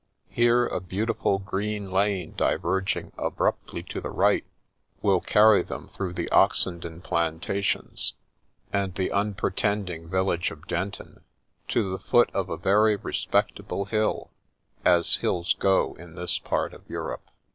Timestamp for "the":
4.01-4.09, 6.13-6.27, 8.95-9.11, 11.91-11.99